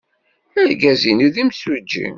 [0.61, 2.07] Argaz-inu d imsujji.